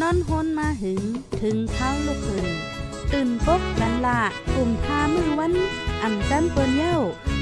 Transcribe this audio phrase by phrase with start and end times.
[0.00, 1.02] นอนฮนมาหึง
[1.40, 2.46] ถึงเท้าลูกหึง
[3.12, 4.20] ตื่นปกกันละ
[4.54, 5.52] กลุ่มพามือวัน
[6.02, 6.98] อ่ำจันเปิ้นเย้า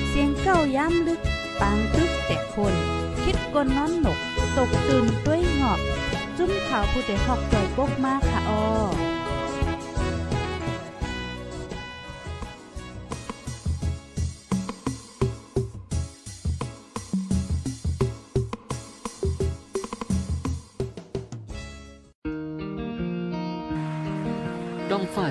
[0.08, 1.20] เสียงเก้าย้ำลึก
[1.60, 2.74] ปางตึกแต่คน
[3.22, 4.18] คิดกนนอนหนก
[4.56, 5.80] ตกตื่นด้วยหงอบ
[6.36, 8.62] จุ้มข่าวผู้เด็กหอกใจปกมากค่ะออ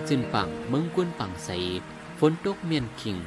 [0.10, 1.50] จืนปังเมืองกวนปังใส
[2.20, 3.18] ฝนตกเมียนขิง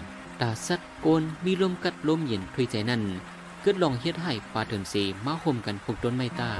[0.40, 3.02] ตาสัดโกน มีลมกัดลมเย็นถุยใจนั่น
[3.60, 6.50] เกิดลองเฮ็ดให้ปลาเถินสีมาห่มกันพวกต้นไม้ตา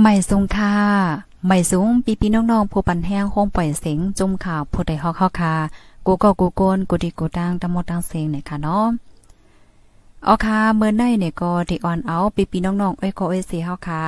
[0.00, 0.74] ไม่สงค่ะ
[1.46, 5.54] ไม่สูงปีปีน้องๆผู้ปันแห้งโฮมปล่อยเสียงจุ่มข่าวผู้ใดฮอกเฮาค่ะ
[6.06, 8.86] กูก็กูโกนกูดีกูดังตะมดตังเสียงเนี่ยค่ะเนาะ
[10.24, 14.00] เอาค่ะเมื่อในเนี่ยก็ดีออนเอาปีปีน้องๆ เอ้ยก็เอ้ยสิเฮาค่ะ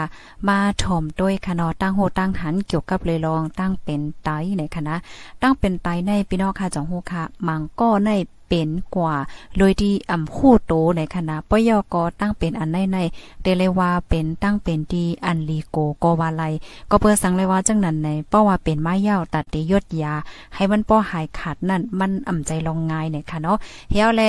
[0.49, 4.95] มาถมด้วยค่ะเนาะตั้งโหตั้งหันเกี่ยวกับเลยลองตั้งเป็นไตในคณะ
[5.43, 8.11] ตั้งเป็นไตในพี่น้องค่ะจังโหค่ะมังก็ใน
[8.55, 9.17] เป็นกว่า
[9.59, 12.99] โดยที่อ่ำคู่โตในคณะปยกตั้งเป็นอันในใน
[13.43, 16.43] เตเลยว่าเป็นตั้งเป็นดีอันลีโกกวาไล
[16.91, 20.15] ก็เพื่อสังเลยว่าจังนั้นในเพราะว่าเป็นไม้ยาวตัดติยดยา
[20.55, 23.57] ให้มันป้อหายขาดนั่นมันอ่ำใจลองง่ายเนี่ยค่ะเนาะ
[23.91, 24.23] เฮียวแล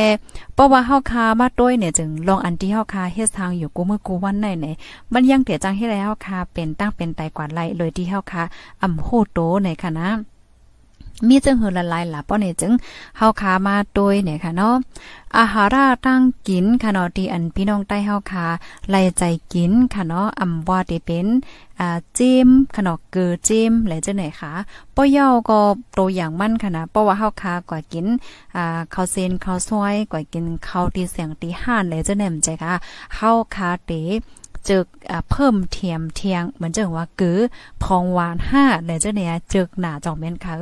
[0.53, 4.67] เพราะว่าเฮาคามาด้วยเนี่ยจึงลองอันที่เฮาคาเฮ็ดทางอยู่กูเมื่อกูวันไหนไหน
[5.13, 8.43] มันยังเตียจังให้แล้วคาเป็นตั้งเป็นไตกว่าไลเลยที่เฮาคา
[8.81, 10.07] อ่ำโคโตในคณะ
[11.27, 12.71] มีจึงหือละลายหล่ะป้อเนี่ยจึง
[13.17, 14.75] เฮาขามาโดยเนี่ยค่ะเนาะ
[15.37, 18.45] อาหาราตั้งกินค่ะเนาะที่อันพี่น้องใต้เฮาขา
[18.89, 21.27] ไล่ใจกินค่ะเนาะอำว่าที่เป็น
[21.79, 24.53] อ่าจิ้มขนมเกือจิ้มหลจังไหนคะ
[24.95, 25.59] ป้อยาก็
[25.93, 28.05] โตอย่างมั่นค่ะนะเพราะว่าเฮาคากว่ากิน
[28.55, 32.73] อ่าข้าวเซนข้าวซอยกว่ากินข้าวที่เสียงที่ห้านหลจังไหนมใจค่ะ
[33.15, 33.91] เฮาคาเต
[34.69, 34.85] จึก
[35.29, 37.39] เพิ่มเทียมเทียงเหมือนจังว่ากือ
[37.83, 40.53] พองหวานห้าในเจ้าเนี่ยจึกหนาจองเม่นค่ะ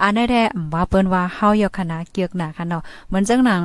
[0.00, 0.42] อันได้แท้
[0.72, 3.62] ว่าเปิ้นว่าเฮาอยู่คณะเกียกหนาค่ะเนาะเหมือนจังหนัง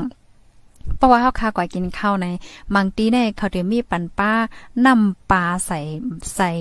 [0.98, 2.28] เพราะว่าเฮาคากว่ากินข้าวใน
[2.76, 4.32] บางตีเนี่ยเขาเดี๋ยวมีปันป้า
[4.86, 5.80] นำปลาใส่
[6.36, 6.52] ใส่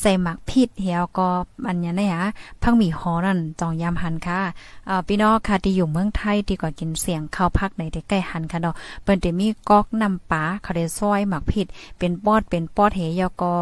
[0.00, 1.28] ใส่หมักพิษเหี่ยวก็
[1.68, 2.24] อันเนี้นะฮะ
[2.62, 4.40] พังมีหอนั่นจองยามหันค่ะ
[4.88, 11.66] อ่าพี่น้องค่ะที่อยู่เมืองไทยที่กว่ากินเสียงข้าวพักในใกล้หันค่ะเนาะเปิ้นจะมีกอกนำปลาเขาได้ซอยหมักพิษ
[11.98, 13.54] เป็นปอดเป็นปอดเหยวก็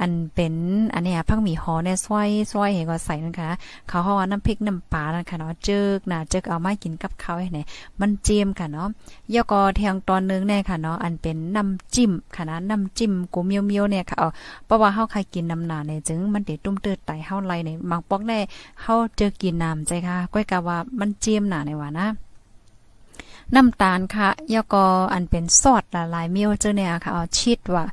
[0.00, 0.54] อันเป็น
[0.94, 3.50] อันเนี้ยพักหมีหอเนี่ยซอยซอยเห็นก็ใส่นะคะ
[3.88, 7.58] เขาเฮาว่าน้ำพริกน้ำปลานะคะเนาะเจิกนะเจิกเอามากินกับข้าวให้ไหน
[8.00, 8.88] มันเจียมค่ะเนาะ
[9.34, 14.28] ยอก็แทงตอนนึงแน่ค่ะเนาะอันเป็นน้ำจิ้มค่ะนะน้ำจิ้มกูเมียวๆเนี่ยค่ะเอา
[14.66, 18.38] เพราะว่าเฮาใครกินน้ำหนาเนี่ยจึงมันเดตุ้มเตือดไตเฮาไหลเนี่ยบางปอกแน่
[18.82, 22.06] เฮาเจอกินน้ำใจค่ะก้อยกะว่ามันเจียมหนาในว่านะ
[23.54, 27.84] น้ำตาลค่ะยก็อันเป็นซอสละลายเมียวเจ้าเนี่ยค่ะเอาชิดว่า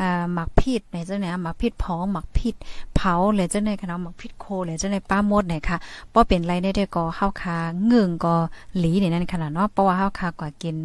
[0.00, 2.54] อ่าหมักพิษในเจ้าเนี่ยหมักพิษพองหมักพิษ
[2.96, 5.76] เผาเลยเจ้าเนี่ยค่ะเนาะหมักพิษโคเลยเจ้าเนี่ยป้ามดเนี่ยค่ะ
[6.12, 7.56] บ่เป็นไรได้ได้ก็ข้าวคา
[7.86, 8.34] เงืองก็
[8.78, 10.76] หลีในนั้นขนาดเนาะเพราะว่าข้าวคากว่ากิน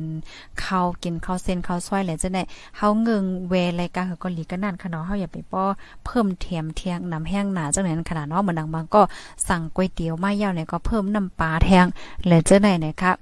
[0.64, 2.46] ข้าวกินข้าวเส้นข้าวซอยเลยเจ้าเนี่ย
[2.78, 5.64] เฮาเงืองเวรายการก็หลีกันนั่นค่ะเนาะเฮาอย่าไปป้อ
[6.06, 9.02] เพิ่มเทียมเทียงน้ำแห้งหนาเจ้าเนี่ยขนาดเนาะเหมือนดังบางก็
[9.48, 11.86] สั่งก๋วยเตี๋ยวมาเย่าเนี่ยก็เพิ่มน้ำปลาแทง
[12.28, 13.14] เลยเจ้าเนี่ยนะคะ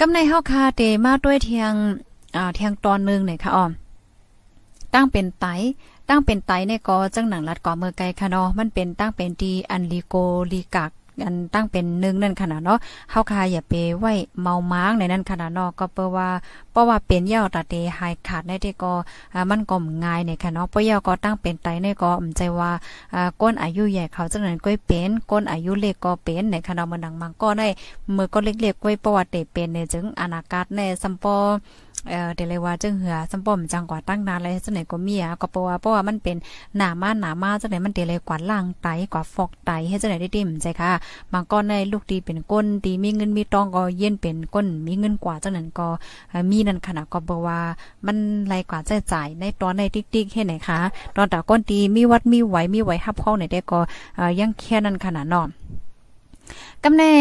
[0.00, 1.72] กำในเฮาคาเตมาด้วยเทียง
[2.36, 3.70] อ่าเทียงตอนนึงเนี่ยค่ะอ้อม
[4.94, 5.46] ตั้งเป็นไต
[6.08, 10.14] ตั้งเป็นไตเนี่ยก็จังหนังรัดก่อเมื่อไกลค่ะเนาะมันเป็นตั้งเป็นดีอันลีโก
[10.52, 10.90] ลีกัก
[11.24, 12.78] อันตั้งเป็นหนึ่งนั่นขนาดเนาะ
[13.10, 14.12] เฮาคาอย่าไปไว้
[14.42, 16.28] เมาม้างในนั้นขนาดเนาะก็เปว่า
[16.72, 18.92] เพราะว่าเป็นเย่าตาเตหายขาดได้ที่ก็
[19.50, 22.70] มันก็ง่ายในค่ะเนาะเพราะเย่าก็ตั้งเป็นไตในก็อำใจว่า
[23.40, 27.68] ก้นอายุใหญ่เขาจังนั้นก็เป็นก้นอายุเล็กก็เป็นในขนาดมันดังมังก็ได้
[28.16, 31.36] มือก็เล็กๆก้อยประวัติเป็นในจึงอนาคตในสัมปอ
[32.10, 36.36] เอ่อเดเลยว่าจึงเหือสัมปอมจังกว่าตั้งนานเลยจังไหนก็มีอะก็เพราะว่าเพราะว่ามันเป็น
[36.76, 40.90] หนามาหนามาจังไหนมันเดเลยกว่าล่างไตกว่าฟอกไตให้จังไหนได้ดิ่มใจค่ะ
[41.32, 45.88] บางก้อนในลูกดีเป็นก้นดีมีเงินมีตองก็เย็นเป็นก้นมีเงินกว่าจังนั้นก็
[46.50, 47.60] มีนั่นขนาดก็บอกว่า
[48.06, 48.16] มัน
[48.48, 50.78] ไรกว่าใช้จ่ายในตอนในติ๊กๆเฮ็ดไหนคะ
[51.16, 53.80] ตอนแต่ก้นดีมีวัดมีไหวมีไหวฮับเข้าไหนได้ก็
[54.40, 55.48] ยังแค่นั้นขนาดนอน
[56.84, 57.12] กำแน่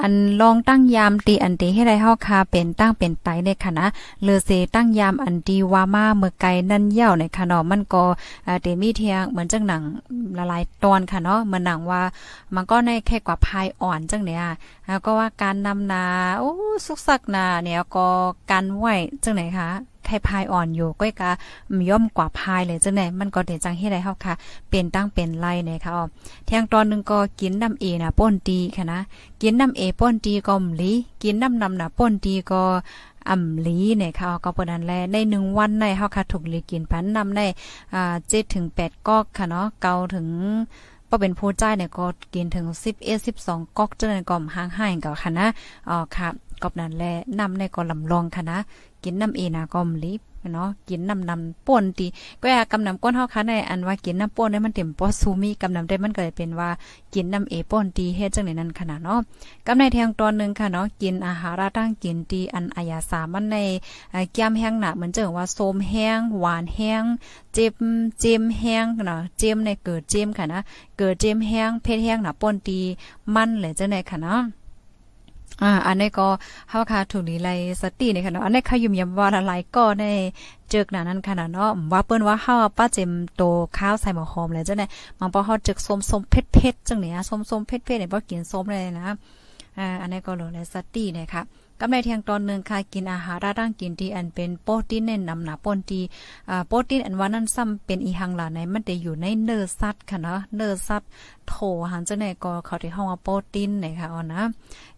[0.00, 3.84] อันลองตั้งยามตีอันตีให้ได้เฮาคาเป็นตั้งเป็นไตในคณะ
[4.22, 8.04] เลอเซตั้งยามอันดีว่ามาเมื่อไกลนั่นเย่าในคะเนาะมันก็
[8.62, 9.82] เตมีเทียงเหมือนจังหนัง
[10.38, 12.02] ละลายตอนค่ะเนาะเหมือนหนังว่า
[12.54, 14.44] มันก็ในแค่กว่าพายอ่อนจังเนี่ย
[14.86, 16.04] แล้วก็ว่าการนำนา
[16.38, 16.52] โอ้
[16.86, 18.08] สุกสักนาเนี่ยก็
[18.50, 18.86] การไหว
[19.24, 19.70] จังไหนคะ
[20.12, 21.30] แขรพายอ่อนอยู่ก้อยกะ
[21.90, 24.34] ย่อมกว่าพายเลยจังไหนมันก็เดจังเฮ็ดได้เฮาค่ะ
[24.70, 26.04] เป็นตั้งเป็นไล่เนี่ยค่ะอ๋อ
[26.44, 29.00] เที่ยงตอนนึงก็กินน้ำเอนะป่นตีค่ะนะ
[29.42, 30.92] กินน้ำเอป่นตีก็มลี
[31.22, 32.62] กินน้ำนำน่ะป่นตีก็
[33.28, 37.40] อ่ำลีเนี่ยค่ะก็เปิดนันแลในหนึ่งวันในเฮาค่ะถูกลีกินพันนำใน
[37.94, 40.26] อ่า7ถึง8กอกค่ะเนาะเกาถึง
[41.08, 42.66] พอเป็นผู้จ่ายเนี่ยก็กินถึง
[42.98, 45.46] 11 12ก๊อกจังนั้นก็ห่างหายก็ค่ะนะ
[45.88, 46.28] อ๋อค่ะ
[46.62, 47.04] กอบนั้นแล
[47.38, 48.58] นำในก็ลำลองค่ะนะ
[49.04, 50.14] กินน้ำเอนะก็มลิ
[50.52, 52.06] เนาะกินน้ำนำป่นตี
[52.40, 56.70] ก็อยากกำนำก้นเฮาค่ะในอันว่ากินน้ำป่นได้มันเต็มปอซูมีกำนำได้มันก็เลยเป็นว่า
[57.14, 59.20] กินน้ำเอป่นตีเฮ็ดจังได๋นั้นขนาดเนาะ
[59.66, 63.56] กำในแทงตอนนึงค่ะเนาะกินอาหารตั้งกินตีอันอายาสามันใน
[64.32, 67.02] แก้มแห้งหนาเหมือนเจังว่าโสมแห้งหวานแห้ง
[67.54, 67.74] เจ็บ
[68.20, 70.60] เจมแห้งเนาะเจมในเกิดเจมค่ะนะ
[70.98, 72.78] เกิดเจมแห้งเพชรแห้งหนาป่นตี
[73.34, 74.61] มันเลยจังได๋ค่ะเนาะ
[75.60, 76.26] อ่า อันนี้ก็
[76.70, 77.48] เฮาค่ะถูกนี้ไล
[77.82, 80.04] สตินี่ค่ะเนาะอันนี้ขยุ่มยำว่าละลายก็ใน
[80.70, 83.42] เจอกหนานั้นค่ะเนาะว่าเปิ้นว่าเฮาป้าเจมโต
[83.78, 84.86] ข้าวใส่หมอหอมแล้วจังได๋
[85.18, 89.06] มันพอเฮาจึกส้มๆเผ็ดๆจังเนี่ยส้มๆเผ็ดๆเนี่ยบ่กินส้มเลยนะ
[89.78, 91.42] อ่าอันนี้ก็โลไลสติเนี่ยค่ะ
[91.84, 96.00] กำในเที่ยงตอนหนึ่งค่ะกินอาหารร่างกินที่อันเป็นโปรตีนเน้นนำหนาปนตี
[96.50, 101.08] อ่าโปรตีนอันว่านั้นซ้ำเป็นอีหังหลาในมันจะอยู่ในเนื้อสัตว์ค่ะเนาะเนื้อสัตว์
[101.48, 101.54] โถ
[101.90, 104.42] หันจังไหนก็เขาที่ห้องว่าโปรตีนนะคะอ๋อนะ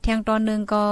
[0.01, 0.83] เที่ยงตอนหนึ่งก็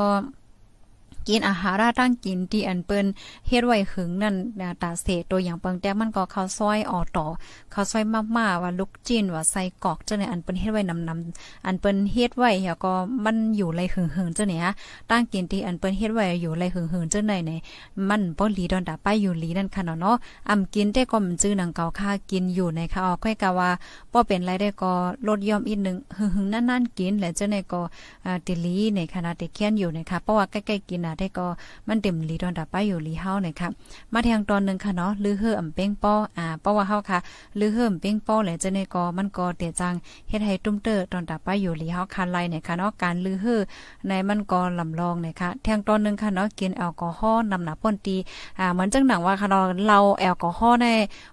[1.29, 3.07] กินอาหารราตั้งกินที่อันเปิ้น
[3.49, 4.35] เฮ็ดไว้หึงนั่น
[4.83, 7.27] ตาเสตัวอย่างเปิงแต่มันก็ข้าวซอยออต่อ
[7.75, 8.05] ข้าวซอย
[8.37, 12.93] มากๆว่าลูกจิ้นว่าใส่กอกจังได๋อันเปิ้นเฮ็ดไว้นำนำอันเปิ้นเฮ็ดไว้เฮาก็
[13.25, 14.73] มันอยู่ไรหึงหึงจังได๋ฮะ
[15.11, 17.61] ตั้งกินที่อันเปิ้นเฮ็ดไว้อยู่ไรหึงหึงจังได๋เนี่ย
[18.09, 20.17] มันบ่หลีดอนตาไปอยู่หลีนั่นค่ะเนาะ
[20.51, 23.71] อำกินแต่ก็มันจื้อนังเก่าค่ากินอยู่ในค่ะออค่อยกะว่า
[24.13, 24.93] บ่เป็นไรได้ก็
[25.27, 27.81] ลดย่อมอีกนึงหึงหึงนั่นๆกินแล้วเจังได๋ก็
[28.27, 31.47] อ่าติลีในขณะที่เคียนอยู่นะคะเพราะว่าใกล้ๆกินน่ะได้ก็
[31.89, 33.69] มันเต็มลีดอนดับไปอยู่ลีเฮาเนี่ยค่ะ
[34.13, 37.19] มาแทงตอนนึงค่ะเนาะลือเฮืออำเป้งป้ออ่าเพราะว่าเฮาค่ะ
[37.59, 39.95] ลือเฮืออำเป้งป้อแหละจะในกอมันก็เตจัง
[40.29, 43.61] เฮ็ดให้ตุ้มเตอตอนดับไปอยู่ลีเฮาคันไลเนี่ยค่ะเนาะการลือเฮือ
[44.09, 48.17] ในมันก็ลำลองเนี่ยค่ะแทงตอนนึงค่ะเนาะกินแอลกอฮอล์นำหนาป่นตี
[48.59, 50.87] อ่าเหมือนจังหนังว่าค่ะเนาะเราแอลกอฮอล์ใน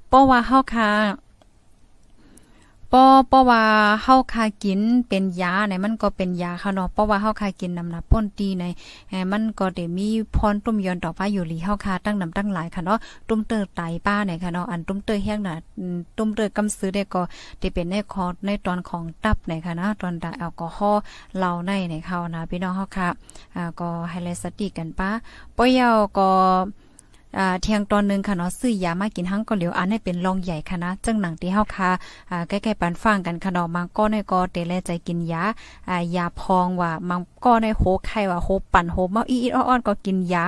[0.10, 0.90] เพราะว่าเฮาค่ะ
[2.94, 3.64] ป้อป้อว่า
[4.04, 8.64] เฮาคากินเป็นยาในมันก็เป็นยาค่ะเนาะเพราะว่าเฮาคากินนำหนับป้นตีใน
[9.32, 15.56] มันก็ได้มีพรตุ้มยอนต่อไปอยู่ลีเฮาคาตั้งนำตั้งหลายค่ะเนาะตุ้มเตอร์ไตป้าเนี่ยค่ะเนาะอันตุ้มเตอร์แห้งน่ะ
[16.18, 17.22] ตุ้มเตอร์กำซื้อได้ก็
[17.60, 21.02] ได้เป็นในคอในตอนของตับเนี่ยค่ะนะตอนดาแอลกอฮอล์
[21.38, 23.10] เหล้าในเนี่ยเขานะพี่น้องเฮาค่ะ
[23.56, 25.10] อ่าก็ให้ไลสติกันป้า
[25.58, 26.30] ป้อยาวก็
[27.38, 31.90] อ่าเที่ยงตอนนึงค่ะเนาะซื้อยามากินหังก็เหลียวอันให้เป็นรองใหญ่ค่ะนะจังหนังที่เฮาค่ะ
[32.32, 35.44] อ่าใกล้ๆปันฟังกันค่ะเนาะมังก็ในก็เตแลใจกินยา
[35.90, 40.44] อ่ายาพองว่ามังก็ในโหไข้ว่าโหปั่นโหเมาอีๆอ้อนๆก็กินยา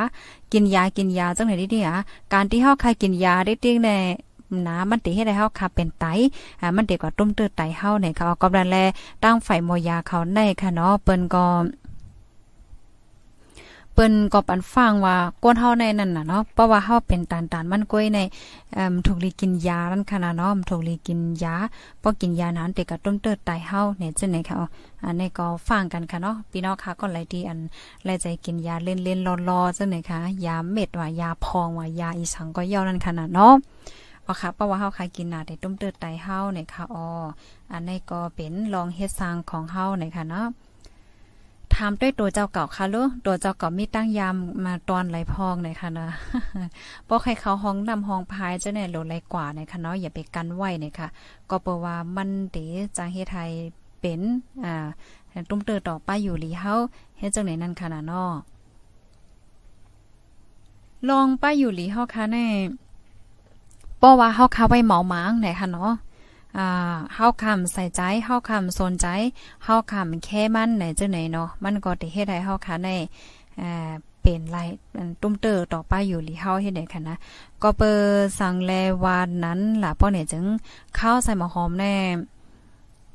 [0.52, 1.90] กินยากินยาจังไหนดิเนี่ย
[2.34, 3.90] การที่เฮาคายกินยาได้ติ้งใน
[4.68, 6.06] นะมันติให้ได้เฮาค่ะเป็นไต
[6.62, 8.78] อ่ามันเด็กกว่าตุ้มเตื้อไตเฮาเนี่ยเขาก็ดันแล
[9.24, 11.46] ตั้งไฟมอยาเขาในค่ะเนาะเปิ้นก็
[13.94, 18.20] เปิ้นก็ปันฟังว่าก้นเฮาในนั่นน่ะเนาะเพราะว่าเฮาเป็นตานตานมันก้อยใน
[18.74, 21.56] เอ่อถูกลีกินยานั่นค่ะนะเนาะถูกลีกินยา
[22.02, 24.56] พอกินยานั้นเด็กก็ต้มเติดตายเฮาเนี่ยจังไหนค่ะ
[25.06, 27.60] อันนี้ก็ฟังกันค่ะเนาะพี่น้องค่ะก็หลายที่อัน
[28.06, 33.54] หลายใจกินยาเล่นๆรอๆจังไหนค่ะยาเม็ดว่ายาพองว่ายาอีสังก็ย่อนั่นค่ะนะเนาะ
[34.26, 37.06] อ๋อค่ะเพราะว่าเฮาคากินน่ะได้ต้มเติดไตเฮาเนี่ยค่ะอ๋อ
[37.72, 40.46] อันนี้ก็เป็นลองเฮ็ดสร้างของเฮาเนี่ยค่ะเนาะ
[41.76, 44.36] ถามด้วยตัวเจ้าเก่าค่ะลูกตัวเจ้าเก่ามีตั้งยาม
[44.66, 46.08] มาตอนไหลพองหน่อยค่ะนะ
[47.08, 51.08] บ่ใครเขาห้องนำห้องพายเจะแน่โหลไหลกว่าเนี่ยค่ะเนาะอย่าไปกันไว้เนี่ยค่ะ
[51.50, 52.58] ก็เพราะว่ามันเต
[52.98, 53.46] จังเฮ็ดให้
[54.00, 54.22] เป็น
[54.66, 54.88] อ่า
[55.50, 56.74] ตุ้มเตอต่อไปอยู่หลีเฮา
[57.18, 58.32] เฮ็ดจังไหนนั่นค่ะนะเนาะ
[61.10, 62.46] ลองไปอยู่หลีเฮาค่ะแน่
[63.98, 65.92] เพราะว่าเฮาคาไว้เหมาหมางไหนค่ะเนาะ
[66.58, 69.08] อ่าเฮาคำใส่ใจเฮาคำสนใจ
[69.64, 72.90] เฮาคำแค่มันไหนจังไหนเนาะมันก็สิเฮ็ดให้เฮาค่ะใน
[73.62, 73.92] อ่า
[74.22, 74.58] เป็นไร
[75.22, 77.16] ตุ้มเตอต่อไปอยู่หลีเฮาเฮ็ดได้ค่ะนะ
[77.64, 78.00] ก็เปอ
[78.40, 78.72] สังแล
[79.04, 80.46] วานนั้นล่ะป้อเนี่ยจึง
[81.00, 81.96] ข้าวใส่หมอหอมแน่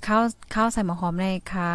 [0.06, 0.22] ข้าว
[0.54, 1.70] ข้าวใส่หมอหอมในคา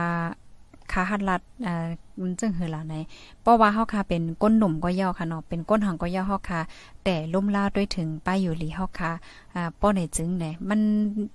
[0.91, 1.87] คาหัดลัดอ่า
[2.23, 2.95] มันจึงเหือล่ะใน
[3.41, 6.61] เพราะว่าเฮาค่ะเป็นก้นหนุ่มก็ย่อค่ะเนาะเป็นก้นหังก็ย่อเฮาค่ะ
[7.03, 9.11] แต่ล่มลาด้วยถึงป้ายอยู่หลีเฮาค่ะ
[9.55, 10.81] อ่าป้อไหนจึงไหนมัน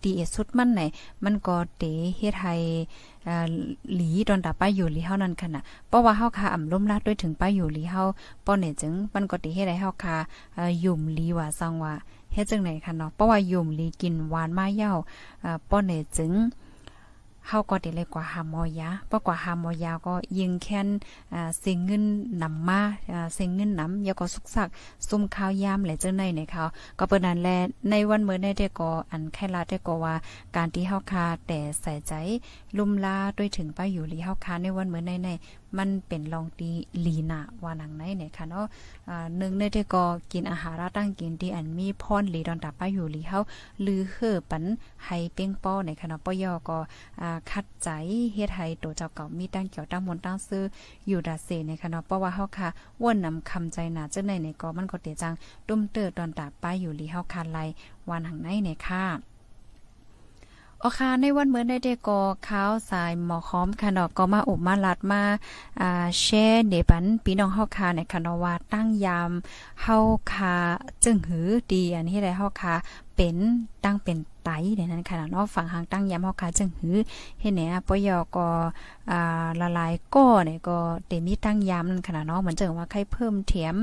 [0.04, 0.80] ดีสุดมันไหน
[1.24, 1.82] มันก็เต
[2.16, 2.54] เฮ็ดให้
[3.28, 3.46] อ่า
[3.94, 8.02] หลีตอนตาป้ายอยู่หลีเฮานั่นค่ะนะเพราะว่าเฮาค่ะอ่ำล่มลาด้วยถึงป้ายอยู่หลีเฮา
[8.44, 10.16] ป้อไหนจึงมันก็เตเฮ็ดให้เฮาค่ะ
[10.56, 11.94] อ่ายุ่มหลีว่าซังว่า
[12.32, 14.92] เฮ็ดจังไหนค่ะเนาะเพราะว่ายุ่มหลีกินหวานมาเย้า
[15.44, 16.32] อ่าป้อไหนจึง
[17.48, 20.88] เฮาก็ได้เลยกว่าหามอยาเพราะกว่าหามอยาก็ยิงแค้น
[21.34, 22.04] อ่าเสียงเงิน
[22.42, 22.80] นำมา
[23.12, 24.68] อ่าเสียงเงินนำยาก็สุกสัก
[25.08, 26.64] ซุ่มข้าวยามและจังได๋ในเขา
[26.98, 27.48] ก็เปิ้นนั้นแล
[27.90, 30.14] ในวันเมื่อในได้ก็อันแค่ลาได้ก็ว่า
[30.56, 32.12] การที่เฮาคาแต่ใส่ใจ
[32.76, 35.28] ลุ่มลาด้วยถึงป้าอยู่ลีเฮาคาในวันเมื่อในใน
[35.78, 36.70] มันเป็นลองตี
[37.06, 38.66] ลีนาว่านังไหนเนี่ยค่ะเนาะ
[39.08, 43.38] อ่านึงในที่ก็กินอาหารตั้งกินที่อันมีพรลีดอนตาป้าอยู่ลีเฮา
[43.86, 44.64] ลือเฮอปัน
[45.04, 46.78] ให้เป้งป้อในค่ะเนาะปยอก็
[47.50, 47.88] คัดใจ
[48.34, 50.64] เฮ็ดให้ตัวเจ้าเก่ามีตั้งเกี่ยวตั้งมนตั้งซื้อ
[51.08, 52.68] อยู่ดาเซในค่ะเนาะเพราะว่าเฮาค่ะ
[53.02, 55.34] ว่นนำคำใจหนาจังได๋ในก็มันก็เตจัง
[55.68, 57.58] ตุ้มเตอดอนตาป้าอยู่ลีเฮาคาไล
[58.08, 59.35] วันหังไหนเนี่ยค่ะ
[60.84, 65.22] อคาในวันเมื่อได้เดก็ข้าวสายหมอค้อมค่ะเนาะก็มาอบมาลัดมา
[65.80, 69.30] อ่าแช่เดปันพี่น้องเฮาคาในค่ะเนาะว่าตั้งยาม
[69.82, 69.96] เฮา
[70.32, 70.54] คา
[71.04, 72.74] จึงหือดีอันนี้ได้เฮาคา
[73.16, 73.36] เป็น
[73.84, 76.96] ตั้งเป็นไตเดี๋ยวนั้นค่ะเนาะฝั่งหางตั้งยามเฮาคาจึงหือ
[77.40, 78.48] เฮ็ดแหน่ปยอก็
[79.10, 83.76] อ่าละลายก้อเนี่ยก็เตมีตั้งยามนั่นค่ะเนาะเหมือนจังว่าใครเพิ่มเถียม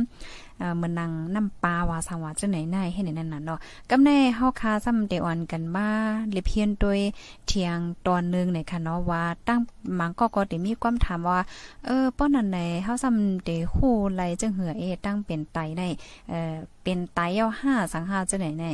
[0.82, 5.88] มือนนางน้ำปลาว่าสังว่าจังไหนไหนให้นั่นน่ะเนาะกำแน่เฮาคาซ้ำเตอ่อนกันมา
[6.32, 7.00] เลเพียนโดย
[7.48, 9.60] เทียงตอนนึงเนี่ยค่ะเนาะว่าตั้ง
[10.00, 11.40] มังก็ก็ได้มีความถามว่า
[11.86, 15.88] เออป้อนนั่นไหนเฮาซ้ำเตฮู้ไหลจังเหือเอตั้งเป็นไตได้
[16.30, 16.54] เอ่อ
[16.84, 18.66] เป็นไตเย้า5สังหาจังไหนไหน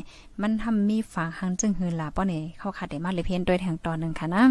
[0.41, 4.43] มันทำมีฝางหังจึงหือล่ะป้อนี่เข้าคาได้มาเลเพียนโดยแทงตอนนึงค่ะนะ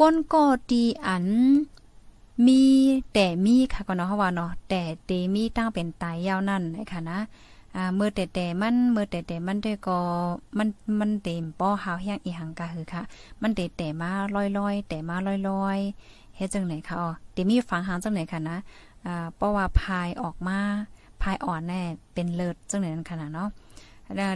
[0.00, 1.26] ก้นก็ดีอัน
[2.46, 2.62] มี
[3.14, 7.18] แต่มีค่ะก็เนาะเฮาว่าเนาะแต่เตมีตั้งเป็นตายยาวนั่นนะคะนะ
[7.76, 9.98] อ่าเมื่อแต่แต่มันเมื่อแต่แต่มันด้วยก็
[10.58, 10.68] มัน
[11.00, 13.02] มันเต็มป้อหาวแห้งอีหังกะคือค่ะ
[13.42, 14.10] มันเตแต่มา
[14.58, 15.16] ลอยๆ แต่มา
[15.48, 18.58] ลอยๆเฮ็ดจังไหนค่ะอ๋อเตมีฝังหางจังไหนค่ะนะ
[19.06, 20.58] อ่าเพราะว่าพายออกมา
[21.22, 21.80] พายอ่อนแน่
[22.14, 23.48] เป็นเลิศจังไหนนั่นค่ะเนาะ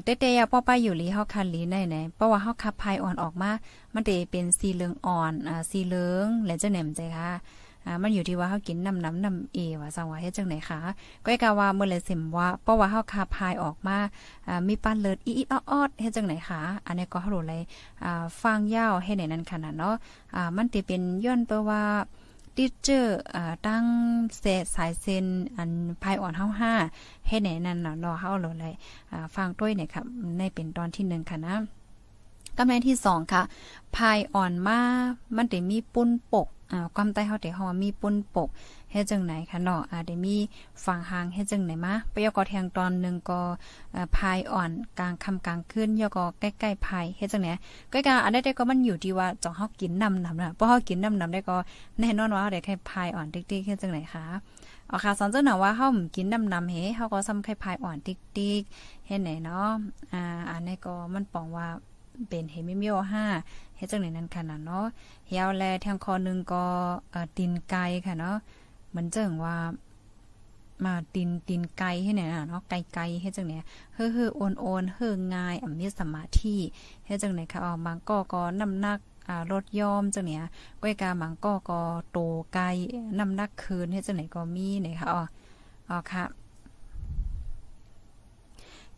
[0.05, 3.51] เต้ๆป้อป้าอยู่ลีเฮาคันลีไหนไหนเพราะว่าเฮาขับพายอ่อนออกมา
[3.95, 7.31] มันเตเป็นสีเหลืองอ่อนอ่าสีเหลืองและจะแหนมใจค่ะ
[7.87, 10.81] อ่ามันอยู่ที่ว่าเฮากินน้ำน้ำน้ำเอว่าสังว่าเฮ็ดจังไหนคะ
[11.25, 13.99] ก็กะว่าเมื่อเลยสิมว่าเพราะว่าเฮาขับพายออกมา
[14.49, 17.63] อ่ามีปั้นเลิศอีอีออดเฮ็ดจังไหนคะอันนี้ก็เฮารู้เลย
[18.05, 19.95] อ่าฟังยาวให้ไหนนั้นขนาดเนาะ
[20.35, 21.83] อ่ามันติเป็นย้อนเปว่า
[22.57, 23.85] ติเจอร์อ่าตั้ง
[24.41, 25.71] เสสายเซนอัน
[26.03, 26.47] ภายอ่อนเฮา
[26.89, 28.75] 5ให้ไหนนั่นเนาะเนาะเฮาโหลเลย
[29.13, 30.05] อ่าฟังด้วยเนี่ยครับ
[30.39, 31.57] ในเป็นตอนที่1ค่ะนะ
[32.59, 33.43] กำไรที่2ค่ะ
[33.97, 34.79] ภายอ่อนมา
[35.37, 38.49] มันได้มีปุ้นปก อ่าความใต้เฮาได้เฮามีปุ้นปก
[38.93, 40.37] เฮ็ดจังไหนคะเนาะอ่าได้มี
[40.85, 43.41] ฝั่งหางเฮ็ดจังไหนมาปยกอแทงตอนนึงก็
[43.95, 47.49] อ่าภายอ่อนกลางค่ำกลางคืนยก็ใกล้ๆภายเฮ็ดจังไหน
[47.93, 51.57] ก็กะอันได้ก็มันอยู่ที่ว่าจองเฮากินน้ำน้ำนะพราะเฮากินน้ำน้ำได้ก็
[52.01, 54.25] แน่นอนว่าเฮาได้แค่ภายอ่อนติ๊กๆเฮ็ดจังไหนคะ
[54.91, 58.17] อ๋อค่ะสอนเจ้าหน่าว่าเฮากินน้ำน้ำเฮเฮาก็ซ้ำไข่พายอ่อนติ๊
[58.61, 59.69] กๆเฮ็ดไหนเนาะ
[60.13, 61.69] อ่าอันนี้ก็มันปองว่า
[62.29, 62.97] เป็นเฮมิเมียว
[63.41, 64.87] 5 ฮ็ดจังไหนนั่นค่ะเนาะ
[65.29, 66.65] เฮียวแลแทงคอนึงก็
[67.11, 68.37] เอ่อตีนไก่ค่ะเนาะ
[68.91, 69.57] เหมือนจังว่า
[70.85, 76.57] มาตีนตีนไก่ให้เนี่ยเนาะไก่ไก่เฮ็ดจังเนี่ยเฮ้อๆโอนๆเฮ้อง่ายอ่ำมีสมาธิ
[77.07, 78.99] เฮ็ดจังไหนค่ะอ๋อบางก็ก็น้ำหนัก
[79.29, 80.43] อ่ารถยอมจังเนี่ย
[80.81, 81.81] ก้อยกาบางก็ก็
[82.13, 82.19] โต
[82.55, 82.65] ไกล
[83.19, 85.23] น้ำหนักคืนเฮ็ดจังไหนก็มีเนี่ยค่ะอ๋อ
[85.89, 86.25] อ๋อค่ะ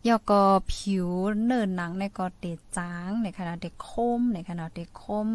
[0.07, 0.41] ยอก็
[0.73, 1.07] ผิว
[1.45, 2.45] เนินหนังในก็เต
[2.77, 5.27] จางในขณะเด็กคมในขณะเด็กคม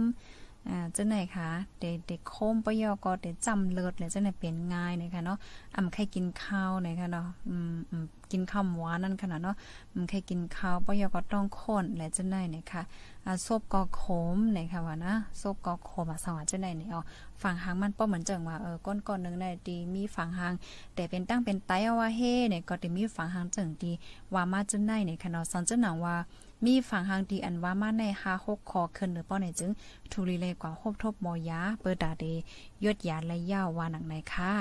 [0.68, 1.48] อ่าจังไหนคะ
[1.80, 5.38] เด็กเด็กโคมปยอก็เด็กจำเลิศเลยจังไหนเปลี่ยนง่ายนะคะเนาะ
[5.76, 9.56] อ่ำใครกินข้าวนะคะเนาะอืมอืมกินข้าวหวานนั่นขนาดเนาะ
[9.92, 12.82] อืมใครกินข้าวปยอก็ต้องข้นและจังไหนนะคะ
[13.26, 14.02] อ่าซบก็ข
[14.34, 17.00] มนะคะว่านะซบก็ขมอะสวัสดิ์จังไหนเนี่อ๋อ
[17.42, 20.54] ฝั่งหางมันป้อเหมือนจังว่าเออก้นก่อนนึงได้ดีมีฝั่งหาง
[20.94, 23.92] แต่เป็นตั้งเป็นไตเอาว่าเฮ่เนี่ยก็ได้มีฝั่งหางจังดี
[24.34, 26.16] ว่ามาจังไหนเนี่ยค่ะเนาะสอนจังหนังว่า
[26.64, 29.70] มีฝั่งหางดีอันว่ามาในหาหกคอขึ้นหรือป้อในจึง
[30.10, 32.24] ทุลีเลยกว่าคบทบมอยา เปิดดาเด
[32.84, 34.52] ยดยาและยาววานังในค่ะ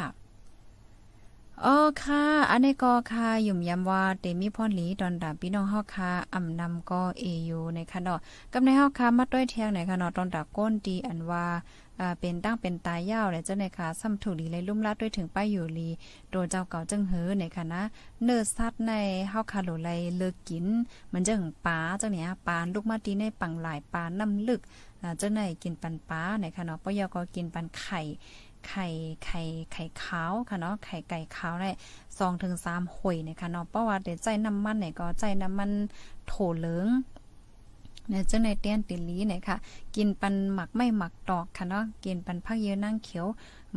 [1.66, 8.20] อ๋อค่ะ อันนี้ก็ค่ะยุ่มยำว่าเตมีพ่อหลีดอนดาพี่น้องเฮาค่ะอ่ำนำก็เอยูในค่ะเนาะ
[8.52, 11.46] กับในเฮาค่ะมาด้วยเทียงในค่ะเนาะตอนดาก้นดีอันว่า
[12.20, 15.90] เป็นตั้งเป็นตายยาวเลยเจ้าในค่ะซ้ำถูกดีเลยลุ่มลัดด้วยถึงป้ายอยู่ลี
[16.30, 17.82] โดนเจ้าเก่าจังเหือในค่ะนะ
[18.24, 18.94] เนื้อสัตว์ใน
[19.30, 20.66] เฮาคาโลไลเลิกกิน
[21.14, 24.62] มันจังปลาเจังเนี้ยปลาลูกมาตีในปังหลายปลาน้ำลึก
[25.18, 28.02] เจ้าในกินปันปลาในค่ะเนาะปยก็กินปันไข่
[28.68, 28.86] ไข่
[29.26, 29.42] ไข่
[29.72, 31.70] ไข่ขาวค่ะเนาะไข่ไก่ขาวได้
[32.18, 35.72] สองถึงสามหอยเนี่ยค่ะเนาะเพราะว่าเดี๋ยวใจน้ำมันเนี่ยก็ใจน้ำมัน
[36.28, 36.88] โถเหลือง
[38.10, 39.58] เนี่ยเจ้าในเตี้ยนติลีเนี่ยค่ะ
[39.96, 43.28] กินปันหมักไม่หมักดอกค่ะเนาะกินปันผักเยอะนั่งเขียว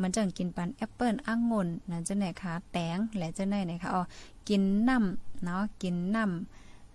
[0.01, 4.03] มันจังกินปันแอปเปิ้ลอ่างุ่นนั่นเจ้าไหนค่ะแตงและเจ้าไหนเนี่ยค่ะอ๋อ
[4.49, 6.25] กินน้ำเนาะกินน้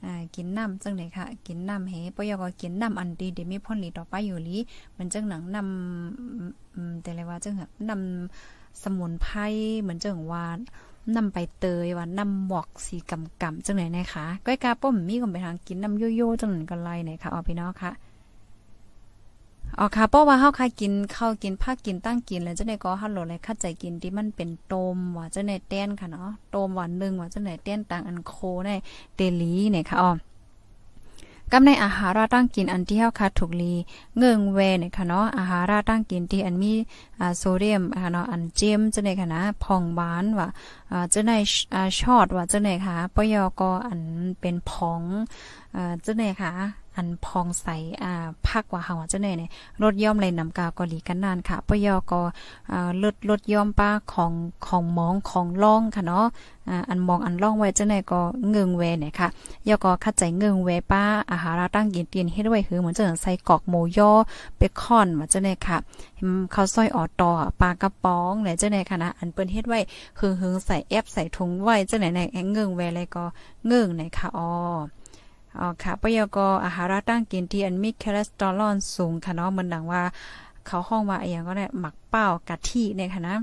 [0.05, 4.57] อ่ากินน้ำจังไหนค่ะ กินน้ำเฮปยก็กินน้ำอันดีเดี๋ยวมีพ่นหลีต่อไปอยู่ลี
[4.97, 9.39] มันจังหนังน้ำแต่เลยว่าจังหนำสมุนไพร
[9.81, 10.59] เหมือนจังว่าน
[11.15, 17.91] นำไปเตยว่าน้ำหมอกสีกำกำจังไหนนะคะก้อยกาป้อมมีก็ไปทางกินน้ำโยโย่จังนั้นก็ไล่ไหนค่ะเอพี่น้องค่ะ
[19.79, 28.35] อ๋อค่ะเพราะว่าเฮาค่ะกินข้าวกินผักกินตั้งกินแล้วจังได๋ก็ฮัลโหลเลยคัดใจกินที่มันเป็นโตมว่าจังได๋แต้นค่ะเนาะโตมวันนึงว่าจังได๋แต้นต่างอันโค
[28.65, 28.69] ใน
[29.15, 30.11] เตลีเนี่ยค่ะอ๋อ
[31.51, 33.73] กำในอาหาราตั้งกินอันที่เฮาคัดถูกลี
[34.17, 36.73] เงิงแวเนี่ยค่ะเนาะอาหาราตั้งกินที่อันมี
[37.19, 40.47] อ่าโซเดียมค่ะเนาะอันเจมจังได๋ค่ะนะพองบานว่า
[40.91, 41.37] อ่าจังได๋
[41.75, 44.01] อ่าชอดว่าจังได๋ค่ะปยกอัน
[44.39, 45.01] เป็นพอง
[45.75, 46.51] อ่าจังได๋ค่ะ
[46.97, 47.67] อันพองใส
[48.03, 49.49] อ่าพักว่าเฮาจังได๋เนี่ย
[49.81, 52.21] ลดย่อมเลยนำกาก็หลีกันนานค่ะปยก็
[52.71, 54.31] อ่าลดลดย่อมป้าของ
[54.65, 56.25] ของมองของล่องค่ะเนาะ
[56.69, 59.27] อ่าอันมองอันล่องไว้จังได๋ก็เงิงแวเนี่ยค่ะ
[59.67, 64.11] ยอก็คัดใจเงิงแวป้าอาหารตั้งกินเตียนเฮ็ดไว้คือเหมือนจังใส่กอกหมูย่อ
[64.57, 65.77] เบคอนว่าจังได๋ค่ะ
[66.51, 69.79] เขาวซอยออตอปลากระป๋องและจังได๋ค่ะนะอันเปิ้นเฮ็ดไว้
[70.19, 72.19] คือหึงใส่แอปใส่ถุงไว้จังได๋ใน
[72.53, 73.25] เงิงแวเลยก็
[73.67, 74.49] เงิงในค่ะอ๋อ
[75.59, 80.03] อ๋อค่ะปยกอาหารตั้งกินที่อันมีคอเลสเตอรอลสูงค่ะเนาะมันดังว่า
[80.65, 83.35] เขาห้องว่าอย่างก็ได้หมักเป้ากะทิเนี่ยค่ะนะ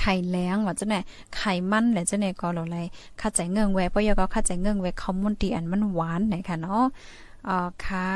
[0.00, 0.94] ไข่แล้งว่าจะไหน
[1.36, 2.78] ไข่มันแหละจะไหนก็หลอะไร
[3.20, 6.84] ข้าใจเงื่งแวปยกข้าใจเงื่งแวคอมมูนตีอันมันหวานไหนค่ะเนาะ
[7.48, 8.10] อ๋อค่ะ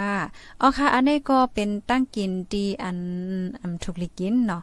[0.60, 2.98] อ๋อค่ะ อันนี้ก็เป็นตั้งกินดีอัน
[3.60, 4.62] อันถูกลิกินเนาะ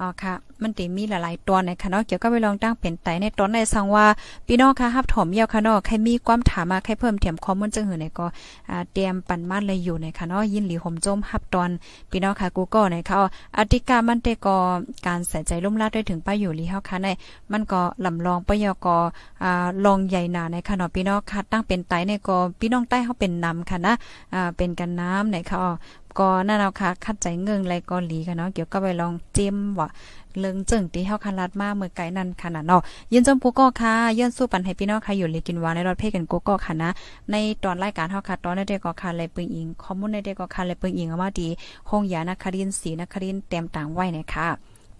[0.00, 4.06] อ๋อค่ะ มันติมีหลายๆตัวในค่ะเนาะเกี่ยวกับไปลองตั้งเป็นไตในตอนในสังว่า
[4.46, 8.26] พี่น้องค่ะฮับถมเยาวค่ะเนาะใครมีความถามมาใครเพิ่มเติมข้อมูลจังหือในก็
[8.70, 11.70] อ่าเตรียมปันมาเลยอยู่ในค่ะเนาะยินหลีห่มจมฮับตอน
[12.10, 13.18] พี่น้องค่ะกูก็ในค่ะ
[13.58, 14.56] อธิกามันเตก็
[15.06, 17.08] การใส่ใจลุ่มลาดได้ถึงป้าอยู่ลีเฮาค่ะใน
[17.52, 18.86] มันก็ลำลองปยก
[19.42, 23.92] อ่าลองใหญ่หนาในค่ะเนาะพี่น้องค่ะตั้งเป็นไตในก็พี่น้องใต้เฮาเป็นนำค่ะนะ
[24.34, 25.58] อ่าเป็นกันน้ำในค่ะ
[26.18, 29.88] ก็นั่นเอาค่ะคัดใจเงิงไรก็หลีกันเนาะเกี่ยวกับไปลองจิ้มว่า
[30.38, 36.90] เลิงจึงตีเฮาคันรัดมาเมื่อไกลนั่นขนาดเนาะยินจมผู้ก็ค่ะยื่นสู้ปันให้พี่น้องค่ะอยู่เลยกินวาในรถเพกันกูก็ค่ะนะ
[37.30, 41.48] ในตอนรายการเฮาค่ะตอนในเด็กก็ค่ะเลยปึงอิงข้อมูลได้ก็ค่ะเลยปึงอิงเอามาดี
[41.88, 44.48] คงยานครินสีนครินเต็มต่างไว้นะคะ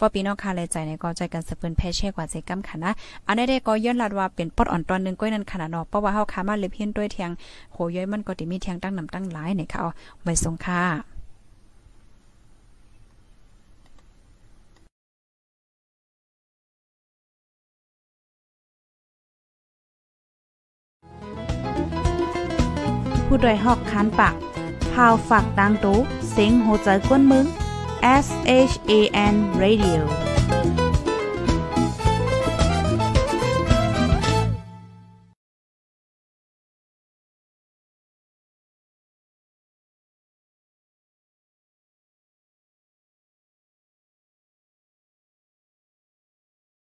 [0.02, 2.90] พอพี่น้องค่ะเลยใจในก็ใจกันสะเปิ้นแพ่เช่กว่าใจกำค่ะนะ
[3.26, 7.30] อันนี้ได้ก็ย้อนลัดว่าเป็นปอดอ่อนตอนนึงก้อยนั้นขนาดเนาะเพราะว่าเฮาค่ะมาเลยเพี้ยนด้วยเทียง
[7.72, 9.90] โหย้อยมันก็ติมีเทียงตั้งนำตั้งหลายเนี่ยค่ะเอา
[10.22, 10.82] ไว้สงค่ะ
[23.26, 24.34] ผู้ดยหอกคานปาก
[24.92, 25.96] พาวฝากดังตู้
[26.30, 27.46] เซ็งโหใจกวนมึง
[28.02, 30.29] S H A N Radio